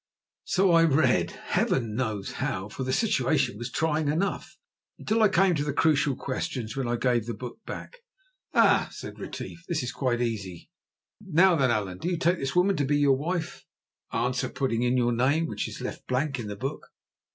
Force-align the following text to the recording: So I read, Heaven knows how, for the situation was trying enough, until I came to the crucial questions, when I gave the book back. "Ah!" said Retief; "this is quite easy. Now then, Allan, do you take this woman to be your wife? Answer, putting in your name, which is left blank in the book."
So 0.45 0.71
I 0.71 0.83
read, 0.85 1.29
Heaven 1.29 1.93
knows 1.93 2.31
how, 2.41 2.69
for 2.69 2.83
the 2.83 2.91
situation 2.91 3.59
was 3.59 3.69
trying 3.71 4.07
enough, 4.07 4.57
until 4.97 5.21
I 5.21 5.29
came 5.29 5.53
to 5.53 5.63
the 5.63 5.73
crucial 5.75 6.15
questions, 6.15 6.75
when 6.75 6.87
I 6.87 6.95
gave 6.95 7.27
the 7.27 7.35
book 7.35 7.63
back. 7.67 7.99
"Ah!" 8.51 8.89
said 8.91 9.19
Retief; 9.19 9.63
"this 9.67 9.83
is 9.83 9.91
quite 9.91 10.19
easy. 10.19 10.71
Now 11.21 11.55
then, 11.55 11.69
Allan, 11.69 11.99
do 11.99 12.09
you 12.09 12.17
take 12.17 12.39
this 12.39 12.55
woman 12.55 12.77
to 12.77 12.83
be 12.85 12.97
your 12.97 13.15
wife? 13.15 13.63
Answer, 14.11 14.49
putting 14.49 14.81
in 14.81 14.97
your 14.97 15.13
name, 15.13 15.45
which 15.45 15.67
is 15.67 15.81
left 15.81 16.07
blank 16.07 16.39
in 16.39 16.47
the 16.47 16.55
book." 16.55 16.87